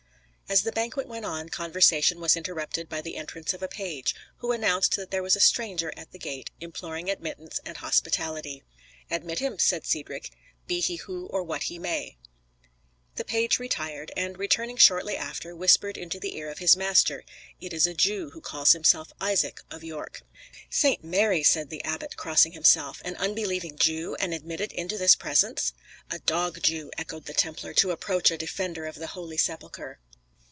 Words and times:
As 0.51 0.63
the 0.63 0.73
banquet 0.73 1.07
went 1.07 1.23
on, 1.23 1.47
conversation 1.47 2.19
was 2.19 2.35
interrupted 2.35 2.89
by 2.89 2.99
the 2.99 3.15
entrance 3.15 3.53
of 3.53 3.63
a 3.63 3.69
page, 3.69 4.13
who 4.39 4.51
announced 4.51 4.97
that 4.97 5.09
there 5.09 5.23
was 5.23 5.37
a 5.37 5.39
stranger 5.39 5.93
at 5.95 6.11
the 6.11 6.19
gate 6.19 6.51
imploring 6.59 7.09
admittance 7.09 7.61
and 7.63 7.77
hospitality. 7.77 8.61
"Admit 9.09 9.39
him," 9.39 9.57
said 9.59 9.85
Cedric, 9.85 10.29
"be 10.67 10.81
he 10.81 10.97
who 10.97 11.27
or 11.27 11.41
what 11.41 11.63
he 11.63 11.79
may." 11.79 12.17
The 13.15 13.23
page 13.23 13.59
retired; 13.59 14.11
and 14.17 14.37
returning 14.37 14.75
shortly 14.75 15.15
after, 15.15 15.55
whispered 15.55 15.97
into 15.97 16.19
the 16.19 16.35
ear 16.35 16.49
of 16.49 16.57
his 16.59 16.75
master: 16.75 17.23
"It 17.61 17.71
is 17.71 17.87
a 17.87 17.93
Jew, 17.93 18.31
who 18.31 18.41
calls 18.41 18.73
himself 18.73 19.13
Isaac 19.21 19.61
of 19.71 19.85
York." 19.85 20.21
"St. 20.69 21.01
Mary!" 21.01 21.43
said 21.43 21.69
the 21.69 21.81
abbot, 21.85 22.17
crossing 22.17 22.51
himself, 22.51 23.01
"an 23.05 23.15
unbelieving 23.15 23.77
Jew, 23.77 24.15
and 24.15 24.33
admitted 24.33 24.73
into 24.73 24.97
this 24.97 25.15
presence!" 25.15 25.71
"A 26.09 26.19
dog 26.19 26.61
Jew," 26.61 26.91
echoed 26.97 27.23
the 27.23 27.33
Templar, 27.33 27.73
"to 27.75 27.91
approach 27.91 28.31
a 28.31 28.37
defender 28.37 28.85
of 28.85 28.95
the 28.95 29.07
Holy 29.15 29.37
Sepulchre!" 29.37 29.99